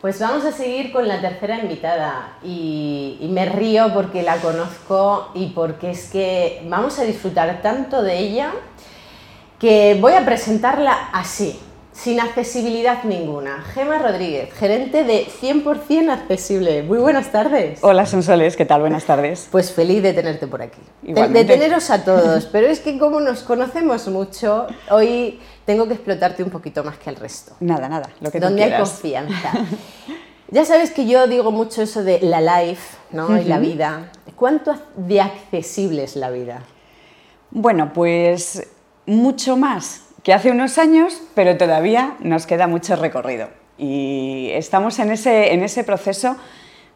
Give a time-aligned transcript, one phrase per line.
[0.00, 5.48] Pues vamos a seguir con la tercera invitada y, me río porque la conozco y
[5.48, 8.50] porque es que vamos a disfrutar tanto de ella
[9.58, 11.60] que voy a presentarla así
[12.02, 13.62] sin accesibilidad ninguna.
[13.74, 16.82] Gema Rodríguez, gerente de 100% Accesible.
[16.82, 17.78] Muy buenas tardes.
[17.82, 18.80] Hola, Sonsoles, ¿qué tal?
[18.80, 19.48] Buenas tardes.
[19.52, 20.80] Pues feliz de tenerte por aquí.
[21.02, 26.42] De, teneros a todos, pero es que como nos conocemos mucho, hoy tengo que explotarte
[26.42, 27.52] un poquito más que al resto.
[27.60, 29.52] Nada, nada, lo que Donde hay confianza.
[30.48, 33.38] ya sabes que yo digo mucho eso de la life ¿no?
[33.38, 34.10] y la vida.
[34.36, 36.62] ¿Cuánto de accesible es la vida?
[37.50, 38.66] Bueno, pues
[39.04, 43.48] mucho más que hace unos años, pero todavía nos queda mucho recorrido.
[43.78, 46.36] Y estamos en ese, en ese proceso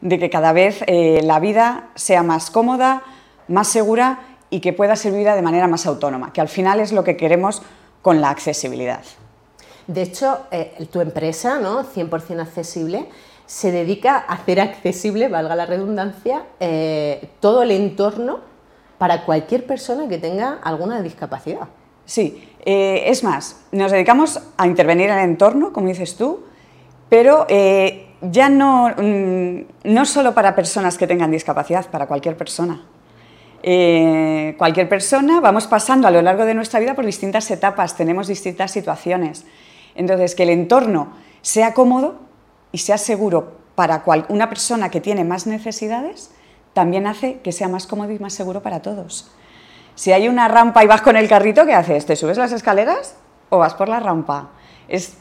[0.01, 3.03] de que cada vez eh, la vida sea más cómoda,
[3.49, 6.93] más segura y que pueda ser vivida de manera más autónoma, que al final es
[6.93, 7.63] lo que queremos
[8.03, 9.03] con la accesibilidad.
[9.87, 11.85] De hecho, eh, tu empresa, ¿no?
[11.85, 13.09] 100% accesible,
[13.47, 18.41] se dedica a hacer accesible, valga la redundancia, eh, todo el entorno
[18.99, 21.69] para cualquier persona que tenga alguna discapacidad.
[22.07, 26.45] Sí, eh, es más, nos dedicamos a intervenir en el entorno, como dices tú,
[27.11, 32.87] pero eh, ya no, mm, no solo para personas que tengan discapacidad, para cualquier persona.
[33.63, 38.29] Eh, cualquier persona, vamos pasando a lo largo de nuestra vida por distintas etapas, tenemos
[38.29, 39.45] distintas situaciones.
[39.95, 41.13] Entonces, que el entorno
[41.43, 42.17] sea cómodo
[42.73, 46.31] y sea seguro para una persona que tiene más necesidades,
[46.73, 49.31] también hace que sea más cómodo y más seguro para todos.
[49.95, 52.07] Si hay una rampa y vas con el carrito, ¿qué haces?
[52.07, 53.17] ¿Te subes las escaleras
[53.51, 54.51] o vas por la rampa?
[54.89, 55.17] Es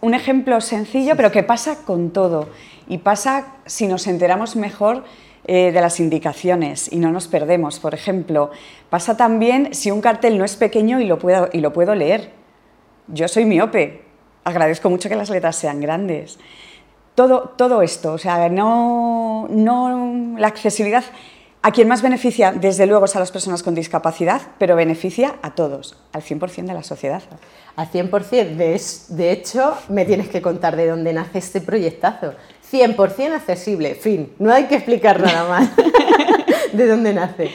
[0.00, 2.48] un ejemplo sencillo, pero que pasa con todo.
[2.88, 5.04] Y pasa si nos enteramos mejor
[5.44, 7.80] eh, de las indicaciones y no nos perdemos.
[7.80, 8.52] Por ejemplo,
[8.90, 12.30] pasa también si un cartel no es pequeño y lo puedo, y lo puedo leer.
[13.08, 14.04] Yo soy miope,
[14.44, 16.38] agradezco mucho que las letras sean grandes.
[17.16, 21.04] Todo, todo esto, o sea, no, no, la accesibilidad
[21.64, 25.54] a quien más beneficia, desde luego, es a las personas con discapacidad, pero beneficia a
[25.54, 27.22] todos, al 100% de la sociedad.
[27.76, 32.34] Al 100%, de, de hecho, me tienes que contar de dónde nace este proyectazo.
[32.70, 35.70] 100% accesible, fin, no hay que explicar nada más.
[36.72, 37.50] ¿De dónde nace?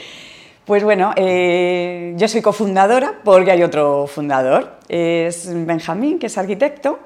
[0.64, 7.00] Pues bueno, eh, yo soy cofundadora porque hay otro fundador, es Benjamín, que es arquitecto,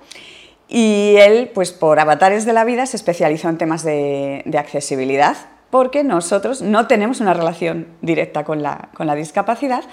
[0.67, 5.35] y él, pues por avatares de la vida, se especializó en temas de, de accesibilidad
[5.71, 9.83] porque nosotros no tenemos una relación directa con la, discapacidad,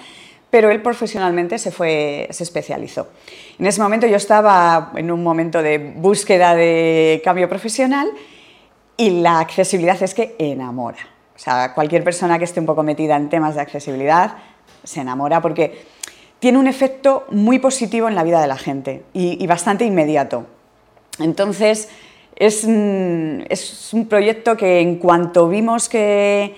[0.49, 3.07] pero él profesionalmente se, fue, se especializó.
[3.57, 8.09] En ese momento yo estaba en un momento de búsqueda de cambio profesional
[8.97, 10.99] y la accesibilidad es que enamora.
[11.35, 14.35] O sea, cualquier persona que esté un poco metida en temas de accesibilidad
[14.83, 15.85] se enamora porque
[16.39, 20.45] tiene un efecto muy positivo en la vida de la gente y, y bastante inmediato.
[21.19, 21.89] Entonces,
[22.35, 26.55] es, un proyecto que en cuanto vimos que,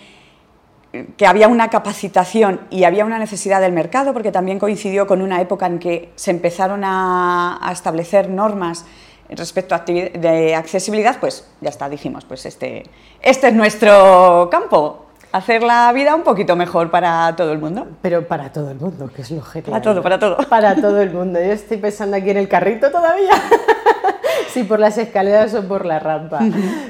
[1.18, 5.42] que había una capacitación y había una necesidad del mercado, porque también coincidió con una
[5.42, 8.86] época en que se empezaron a, establecer normas
[9.30, 12.84] respecto a de accesibilidad, pues ya está, dijimos, pues este,
[13.22, 17.88] este es nuestro campo, hacer la vida un poquito mejor para todo el mundo.
[18.02, 19.72] Pero para todo el mundo, que es lo genial.
[19.72, 20.38] Para todo, para todo.
[20.50, 21.40] Para todo el mundo.
[21.40, 23.32] Yo estoy pensando aquí en el carrito todavía.
[24.54, 26.40] si por las escaleras o por la rampa.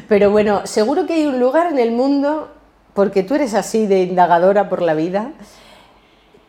[0.08, 2.52] Pero bueno, seguro que hay un lugar en el mundo,
[2.94, 5.32] porque tú eres así de indagadora por la vida,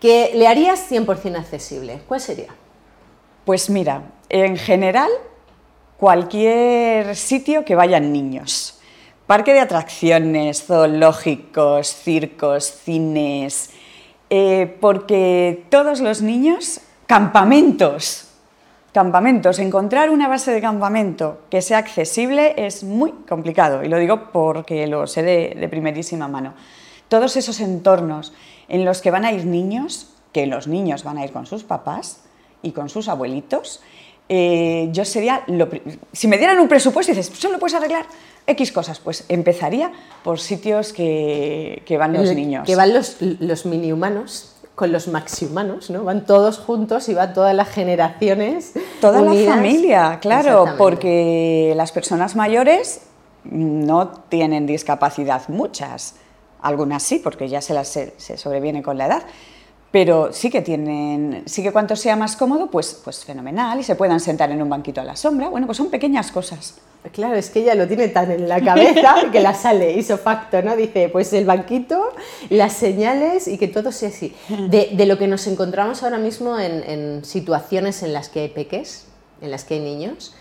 [0.01, 2.01] que le harías 100% accesible.
[2.09, 2.49] ¿Cuál sería?
[3.45, 5.11] Pues mira, en general,
[5.97, 8.81] cualquier sitio que vayan niños.
[9.27, 13.71] Parque de atracciones, zoológicos, circos, cines,
[14.29, 18.32] eh, porque todos los niños, campamentos,
[18.93, 19.59] Campamentos.
[19.59, 24.87] Encontrar una base de campamento que sea accesible es muy complicado y lo digo porque
[24.87, 26.53] lo sé de, primerísima mano.
[27.09, 28.35] Todos esos entornos
[28.69, 31.65] en los que van a ir niños, que los niños van a ir con sus
[31.65, 32.21] papás
[32.63, 33.81] y con sus abuelitos,
[34.29, 35.45] eh, yo sería,
[36.13, 38.05] si me dieran un presupuesto y dices, solo puedes arreglar
[38.47, 39.91] X cosas, pues empezaría
[40.23, 42.67] por sitios que, van los niños.
[42.67, 46.05] Que van los, los mini humanos con los maxihumanos, ¿no?
[46.05, 48.73] Van todos juntos y van todas las generaciones.
[49.03, 53.01] Toda la familia, claro, porque las personas mayores
[53.43, 56.15] no tienen discapacidad, muchas.
[56.61, 59.23] Algunas sí, porque ya se las se, sobreviene con la edad.
[59.93, 63.95] Pero sí que tienen, sí que cuanto sea más cómodo, pues, pues fenomenal, y se
[63.95, 65.51] puedan sentar en un banquito a la sombra.
[65.51, 66.77] Bueno, pues son pequeñas cosas.
[67.11, 70.63] Claro, es que ella lo tiene tan en la cabeza que la sale hizo facto,
[70.63, 70.77] ¿no?
[70.77, 72.01] Dice, pues el banquito,
[72.49, 74.35] las señales y que todo sea así.
[74.49, 79.07] De, lo que nos encontramos ahora mismo en, situaciones en las que hay peques,
[79.43, 80.33] en las que hay niños,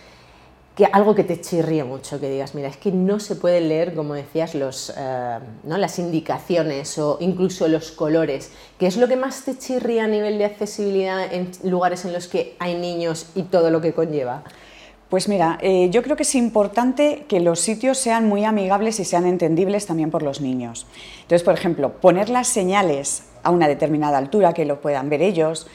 [0.82, 3.94] que algo que te chirríe mucho, que digas, mira, es que no se puede leer,
[3.94, 5.78] como decías, los, eh, ¿no?
[5.78, 8.52] las indicaciones o incluso los colores.
[8.80, 12.28] ¿Qué es lo que más te chirría a nivel de accesibilidad en lugares en los
[12.28, 14.44] que hay niños y todo lo que conlleva?
[15.08, 19.06] Pues mira, eh, yo creo que es importante que los sitios sean muy amigables y
[19.06, 20.88] sean entendibles también por los niños.
[21.22, 25.68] Entonces, por ejemplo, poner las señales a una determinada altura, que lo puedan ver ellos,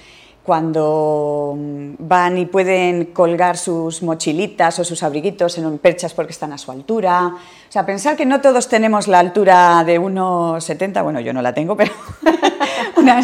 [0.46, 6.52] cuando mm, van y pueden colgar sus mochilitas o sus abriguitos en perchas porque están
[6.52, 7.34] a su altura.
[7.68, 11.52] O sea, pensar que no todos tenemos la altura de 1,70, bueno, yo no la
[11.52, 11.92] tengo, pero
[12.96, 13.18] una,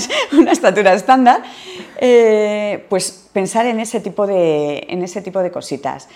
[0.51, 1.43] estatura estándar,
[1.99, 6.09] eh, pues pensar en ese, tipo de, en ese tipo de cositas.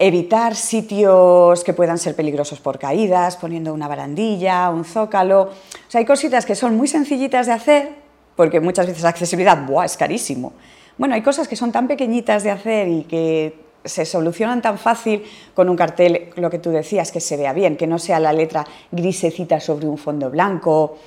[0.00, 5.42] Evitar sitios que puedan ser peligrosos por caídas, poniendo una barandilla, un zócalo.
[5.42, 5.50] O
[5.90, 8.07] sea, hay cositas que son muy sencillitas de hacer,
[8.38, 10.52] porque muchas veces accesibilidad ¡buah, es carísimo.
[10.96, 13.52] Bueno, hay cosas que son tan pequeñitas de hacer y que
[13.84, 15.24] se solucionan tan fácil
[15.54, 18.32] con un cartel, lo que tú decías, que se vea bien, que no sea la
[18.32, 20.98] letra grisecita sobre un fondo blanco,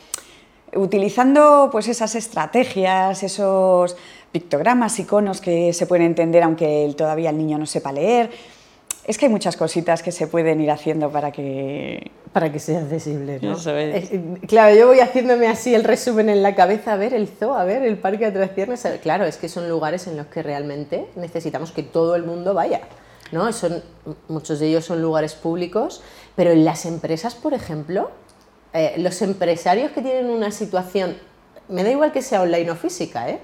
[0.75, 3.95] utilizando pues esas estrategias, esos
[4.33, 8.29] pictogramas, iconos que se pueden entender aunque todavía el niño no sepa leer.
[9.05, 12.79] Es que hay muchas cositas que se pueden ir haciendo para que para que sea
[12.79, 13.57] accesible, ¿no?
[13.67, 17.53] Eh, claro, yo voy haciéndome así el resumen en la cabeza, a ver el zoo,
[17.53, 18.87] a ver el parque de atracciones.
[19.01, 22.81] Claro, es que son lugares en los que realmente necesitamos que todo el mundo vaya,
[23.33, 23.51] ¿no?
[23.51, 23.83] Son,
[24.29, 26.01] muchos de ellos son lugares públicos,
[26.35, 28.11] pero en las empresas, por ejemplo,
[28.73, 31.17] eh, los empresarios que tienen una situación,
[31.67, 33.39] me da igual que sea online o física, ¿eh?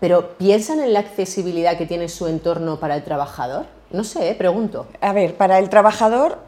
[0.00, 3.66] pero piensan en la accesibilidad que tiene su entorno para el trabajador.
[3.92, 4.86] No sé, eh, pregunto.
[5.02, 6.38] A ver, para el trabajador,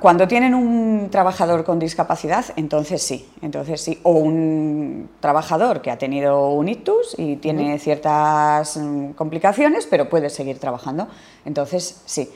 [0.00, 3.98] cuando tienen un trabajador con discapacidad, entonces sí, entonces sí.
[4.02, 10.28] O un trabajador que ha tenido un ictus y tiene ciertas mm, complicaciones, pero puede
[10.28, 11.08] seguir trabajando,
[11.46, 12.28] entonces sí.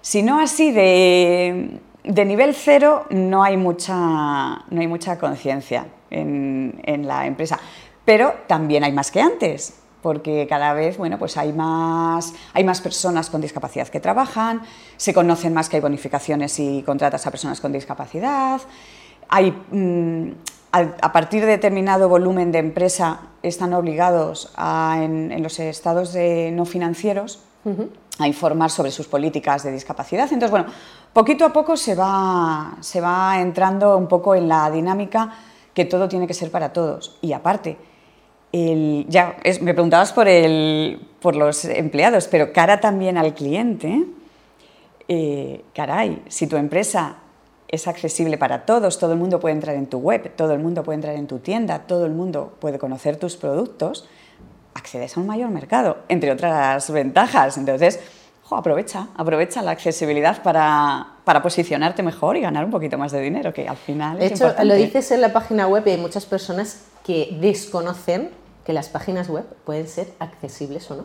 [0.00, 3.94] Si no así de, nivel cero, no hay mucha,
[4.70, 7.58] no hay mucha conciencia en, en la empresa.
[8.06, 12.80] Pero también hay más que antes porque cada vez bueno, pues hay, más, hay más
[12.80, 14.62] personas con discapacidad que trabajan,
[14.96, 18.60] se conocen más que hay bonificaciones y contratas a personas con discapacidad,
[19.28, 20.32] hay, mm,
[20.72, 27.40] a, partir de determinado volumen de empresa están obligados en, los estados de no financieros
[28.18, 30.24] a informar sobre sus políticas de discapacidad.
[30.24, 30.66] Entonces, bueno,
[31.12, 35.32] poquito a poco se va, se va entrando un poco en la dinámica
[35.74, 37.18] que todo tiene que ser para todos.
[37.20, 37.76] Y aparte,
[38.52, 44.04] ya me preguntabas por, el, por los empleados, pero cara también al cliente.
[45.08, 47.16] Eh, caray, si tu empresa
[47.68, 50.82] es accesible para todos, todo el mundo puede entrar en tu web, todo el mundo
[50.82, 54.08] puede entrar en tu tienda, todo el mundo puede conocer tus productos,
[54.74, 57.56] accedes a un mayor mercado, entre otras ventajas.
[57.56, 58.00] Entonces,
[58.50, 63.52] aprovecha, aprovecha la accesibilidad para, para, posicionarte mejor y ganar un poquito más de dinero,
[63.52, 66.86] que al final de hecho, lo dices en la página web y hay muchas personas
[67.04, 68.30] que desconocen
[68.70, 71.04] que las páginas web pueden ser accesibles o no.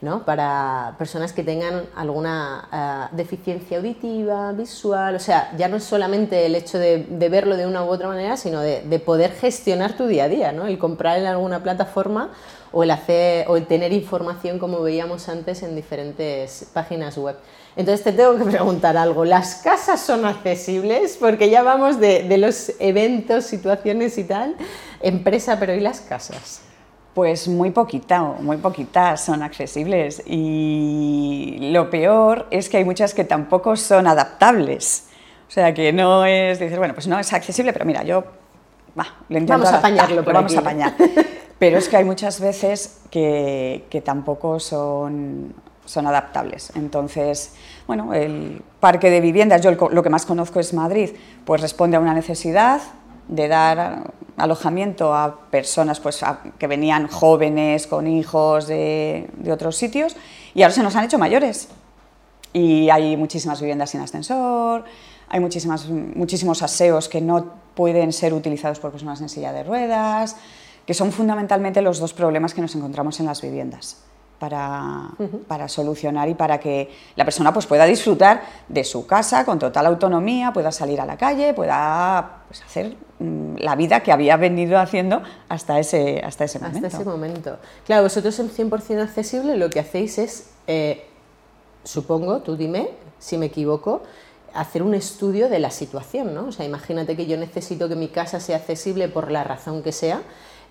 [0.00, 0.24] ¿no?
[0.24, 6.46] Para personas que tengan alguna eh, deficiencia auditiva, visual, o sea, ya no es solamente
[6.46, 10.24] el hecho de, verlo de una u otra manera, sino de, poder gestionar tu día
[10.24, 10.68] a día, ¿no?
[10.68, 12.30] el comprar en alguna plataforma
[12.70, 17.36] o el, hacer, o el tener información como veíamos antes en diferentes páginas web.
[17.74, 21.16] Entonces te tengo que preguntar algo, ¿las casas son accesibles?
[21.18, 24.54] Porque ya vamos de, de los eventos, situaciones y tal,
[25.04, 26.60] empresa, pero ¿y las casas?
[27.14, 33.24] Pues muy poquita, muy poquitas son accesibles y lo peor es que hay muchas que
[33.24, 35.06] tampoco son adaptables.
[35.46, 38.24] O sea, que no es decir, bueno, pues no es accesible, pero mira, yo
[38.98, 40.94] va, lo intento Vamos a apañarlo, pero vamos a apañar.
[41.56, 46.72] Pero es que hay muchas veces que, que tampoco son, son adaptables.
[46.74, 47.54] Entonces,
[47.86, 51.10] bueno, el parque de viviendas, yo lo que más conozco es Madrid,
[51.44, 52.82] pues responde a una necesidad,
[53.28, 56.20] de dar alojamiento a personas pues,
[56.58, 60.16] que venían jóvenes, con hijos de, otros sitios,
[60.54, 61.68] y ahora se nos han hecho mayores.
[62.52, 64.84] Y hay muchísimas viviendas sin ascensor,
[65.28, 70.36] hay muchísimas, muchísimos aseos que no pueden ser utilizados por personas en silla de ruedas,
[70.86, 74.04] que son fundamentalmente los dos problemas que nos encontramos en las viviendas
[74.38, 79.86] para, solucionar y para que la persona pues, pueda disfrutar de su casa con total
[79.86, 84.78] autonomía, pueda salir a la calle, pueda pues, hacer mm, la vida que había venido
[84.78, 86.86] haciendo hasta ese, hasta ese momento.
[86.86, 87.58] Hasta ese momento.
[87.86, 91.06] Claro, vosotros en 100% accesible lo que hacéis es, eh,
[91.84, 92.90] supongo, tú dime
[93.24, 94.02] si me equivoco,
[94.52, 96.48] hacer un estudio de la situación, ¿no?
[96.48, 99.92] O sea, imagínate que yo necesito que mi casa sea accesible por la razón que
[99.92, 100.20] sea.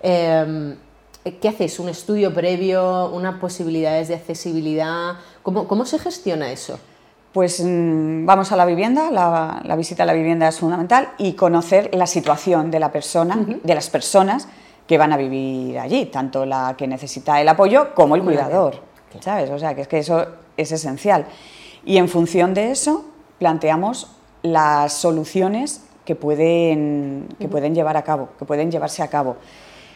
[0.00, 0.76] Em,
[1.40, 1.78] ¿Qué haces?
[1.78, 3.10] ¿Un estudio previo?
[3.10, 5.14] ¿Unas posibilidades de accesibilidad?
[5.42, 6.78] ¿Cómo, cómo se gestiona eso?
[7.34, 11.90] pues mm, vamos a la vivienda, la, visita a la vivienda es fundamental y conocer
[11.92, 14.46] la situación de la persona, de las personas
[14.86, 18.76] que van a vivir allí, tanto la que necesita el apoyo como el cuidador,
[19.18, 19.50] ¿sabes?
[19.50, 20.24] O sea, que es que eso
[20.56, 21.26] es esencial.
[21.84, 23.04] Y en función de eso
[23.40, 24.12] planteamos
[24.42, 29.38] las soluciones que pueden, que pueden llevar a cabo, que pueden llevarse a cabo.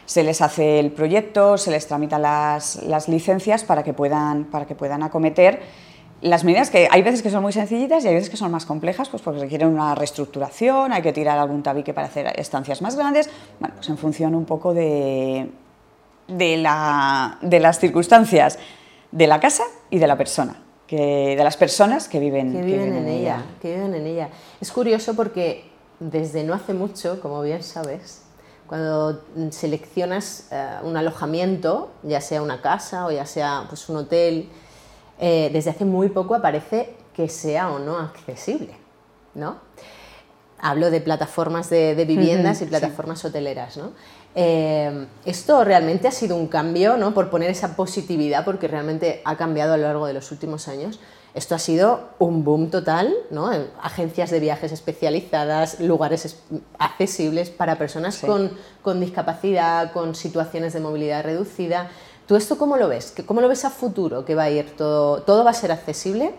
[0.08, 4.64] Se les hace el proyecto, se les tramitan las, las licencias para que puedan, para
[4.64, 5.60] que puedan acometer.
[6.22, 8.64] Las medidas que hay veces que son muy sencillitas y hay veces que son más
[8.64, 12.96] complejas, pues porque requieren una reestructuración, hay que tirar algún tabique para hacer estancias más
[12.96, 13.28] grandes,
[13.60, 15.50] bueno, pues en función un poco de,
[16.26, 18.58] de, la, de las circunstancias
[19.12, 22.94] de la casa y de la persona, que, de las personas que viven, que viven,
[22.94, 24.28] en, ella, Que viven en ella.
[24.60, 28.22] Es curioso porque desde no hace mucho, como bien sabes,
[28.68, 34.50] cuando seleccionas eh, un alojamiento, ya sea una casa o ya sea pues, un hotel,
[35.18, 38.74] eh, desde hace muy poco aparece que sea o no accesible,
[39.34, 39.56] ¿no?
[40.60, 43.92] Hablo de plataformas de, viviendas y plataformas hoteleras, ¿no?
[44.34, 47.14] Eh, esto realmente ha sido un cambio, ¿no?
[47.14, 51.00] Por poner esa positividad, porque realmente ha cambiado a lo largo de los últimos años.
[51.38, 53.48] Esto ha sido un boom total, ¿no?
[53.80, 56.36] Agencias de viajes especializadas, lugares
[56.80, 58.50] accesibles para personas con,
[58.82, 61.90] con discapacidad, con situaciones de movilidad reducida.
[62.26, 63.14] ¿Tú esto cómo lo ves?
[63.24, 64.24] ¿Cómo lo ves a futuro?
[64.24, 66.34] ¿Que va a ir todo, todo va a ser accesible?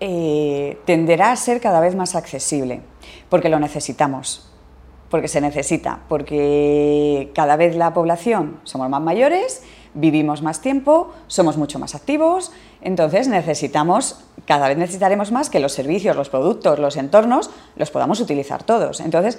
[0.00, 2.82] Eh, tenderá a ser cada vez más accesible,
[3.28, 4.50] porque lo necesitamos,
[5.10, 9.62] porque se necesita, porque cada vez la población somos más mayores,
[10.00, 15.72] vivimos más tiempo, somos mucho más activos, entonces necesitamos, cada vez necesitaremos más que los
[15.72, 19.00] servicios, los productos, los entornos los podamos utilizar todos.
[19.00, 19.38] Entonces,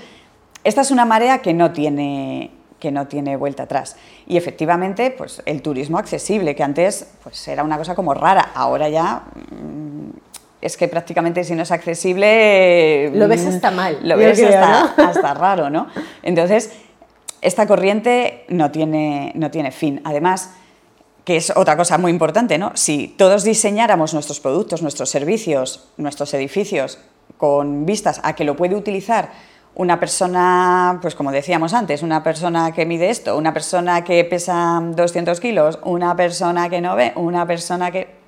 [0.63, 3.95] esta es una marea que no tiene, que no tiene vuelta atrás.
[4.27, 8.89] Y efectivamente, pues el turismo accesible, que antes pues, era una cosa como rara, ahora
[8.89, 10.09] ya mm,
[10.61, 13.11] es que prácticamente si no es accesible...
[13.13, 13.99] Lo ves mm, hasta mal.
[14.03, 15.87] Lo ves hasta, raro, ¿no?
[16.21, 16.71] Entonces,
[17.41, 20.01] esta corriente no tiene, no tiene fin.
[20.03, 20.51] Además,
[21.23, 22.71] que es otra cosa muy importante, ¿no?
[22.75, 26.99] Si todos diseñáramos nuestros productos, nuestros servicios, nuestros edificios
[27.37, 29.31] con vistas a que lo puede utilizar
[29.75, 34.81] una persona, pues como decíamos antes, una persona que mide esto, una persona que pesa
[34.83, 38.19] 200 kilos, una persona que no ve, una persona que...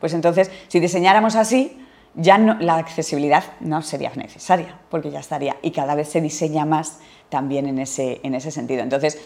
[0.00, 1.84] Pues entonces, si diseñáramos así,
[2.14, 5.56] ya la accesibilidad no sería necesaria, porque ya estaría.
[5.62, 6.98] Y cada vez se diseña más
[7.28, 8.82] también en ese, en ese sentido.
[8.82, 9.18] Entonces,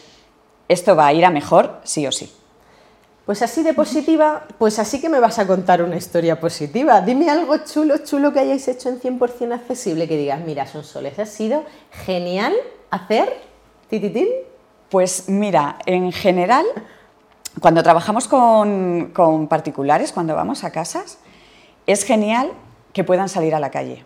[0.68, 2.32] esto va a ir a mejor sí o sí.
[3.26, 7.00] Pues así de positiva, pues así que me vas a contar una historia positiva.
[7.02, 11.18] Dime algo chulo, chulo que hayáis hecho en 100% accesible, que digas, mira, son soles,
[11.21, 11.64] ha sido
[12.04, 12.52] genial
[12.90, 13.32] hacer
[13.88, 14.26] tititín.
[14.90, 16.66] Pues mira, en general,
[17.61, 21.18] cuando trabajamos con, particulares, cuando vamos a casas,
[21.87, 22.50] es genial
[22.92, 24.04] que puedan salir a la calle.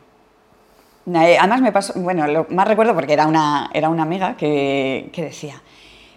[1.06, 5.10] Eh, además me pasó, bueno, lo más recuerdo porque era una, era una amiga que,
[5.12, 5.62] que decía,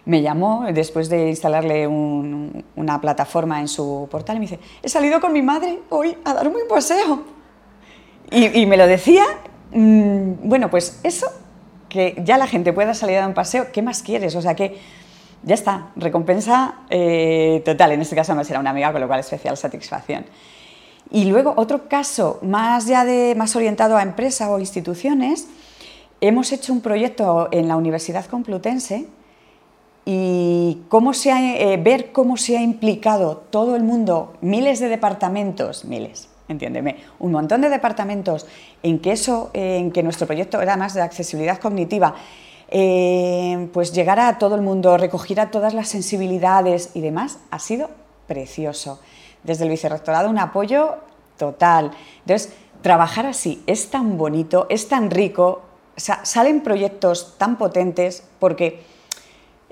[0.04, 5.20] me llamó después de instalarle una plataforma en su portal y me dice, he salido
[5.20, 7.22] con mi madre hoy a darme un paseo.
[8.32, 9.24] Y, me lo decía,
[9.72, 11.26] mm, bueno, pues eso,
[11.88, 14.36] que ya la gente pueda salir a dar un paseo, ¿qué más quieres?
[14.36, 14.78] O sea que
[15.42, 17.92] ya está, recompensa eh, total.
[17.92, 20.26] En este caso no será una amiga, con lo cual especial satisfacción.
[21.10, 25.48] Y luego otro caso más ya de más orientado a empresa o instituciones,
[26.20, 29.06] hemos hecho un proyecto en la Universidad Complutense
[30.04, 35.84] y cómo se eh, ver cómo se ha implicado todo el mundo, miles de departamentos,
[35.84, 38.46] miles, entiéndeme, un montón de departamentos
[38.82, 42.14] en que eso, en que nuestro proyecto era más de accesibilidad cognitiva,
[42.68, 47.58] eh, pues llegar a todo el mundo, recoger a todas las sensibilidades y demás, ha
[47.58, 47.90] sido
[48.26, 49.00] precioso.
[49.42, 50.96] Desde el vicerrectorado un apoyo
[51.36, 51.92] total.
[52.20, 55.62] Entonces, trabajar así es tan bonito, es tan rico,
[55.96, 58.82] salen proyectos tan potentes porque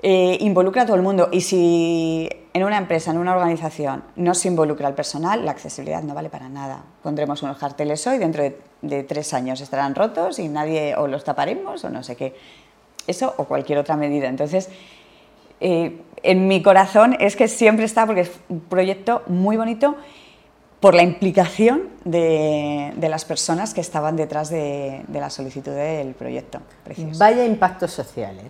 [0.01, 4.33] eh, involucra a todo el mundo y si en una empresa, en una organización, no
[4.33, 6.83] se involucra al personal, la accesibilidad no vale para nada.
[7.03, 8.43] Pondremos unos carteles hoy, dentro
[8.81, 12.35] de, tres años estarán rotos y nadie o los taparemos o no sé qué.
[13.07, 14.27] Eso o cualquier otra medida.
[14.27, 14.69] Entonces,
[15.61, 19.95] eh, en mi corazón es que siempre está, porque es un proyecto muy bonito
[20.79, 26.59] por la implicación de, las personas que estaban detrás de, de la solicitud del proyecto.
[27.17, 28.47] Vaya impactos sociales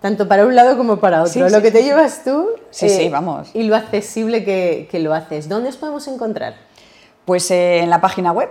[0.00, 1.48] tanto para un lado como para otro.
[1.48, 3.50] lo que te llevas tú sí, sí, eh, vamos.
[3.54, 5.48] y lo accesible que, lo haces.
[5.48, 6.54] ¿Dónde os podemos encontrar?
[7.24, 8.48] Pues eh, en la página web,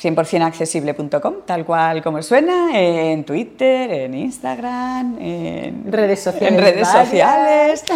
[0.00, 6.52] 100%accesible.com, tal cual como suena, en Twitter, en Instagram, en redes sociales.
[6.52, 7.84] En redes sociales.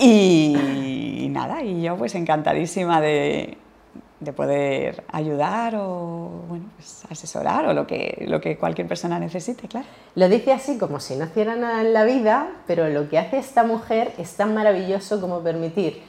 [0.00, 3.56] Y, nada, y yo pues encantadísima de,
[4.20, 9.68] de poder ayudar o bueno, pues asesorar o lo que, lo que cualquier persona necesite,
[9.68, 9.86] claro.
[10.14, 13.38] Lo dice así como si no hiciera nada en la vida, pero lo que hace
[13.38, 16.02] esta mujer es tan maravilloso como permitir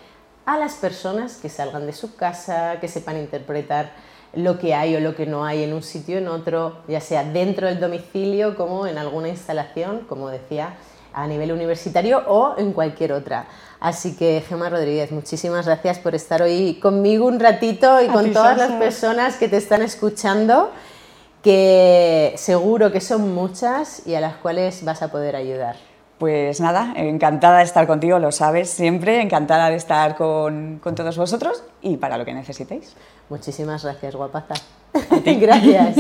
[0.46, 3.92] a las personas que salgan de su casa, que sepan interpretar
[4.34, 7.24] lo que hay o lo que no hay en un sitio en otro, ya sea
[7.24, 10.76] dentro del domicilio como en alguna instalación, como decía,
[11.14, 13.46] a nivel universitario o en cualquier otra.
[13.80, 18.58] Así que Gemma Rodríguez, muchísimas gracias por estar hoy conmigo un ratito y con todas
[18.58, 20.72] las personas que te están escuchando,
[21.44, 25.93] que seguro que son muchas y a las cuales vas a poder ayudar.
[26.24, 31.18] Pues nada, encantada de estar contigo, lo sabes siempre, encantada de estar con, con todos
[31.18, 32.96] vosotros y para lo que necesitéis.
[33.28, 34.54] Muchísimas gracias, guapaza.
[35.26, 35.98] gracias.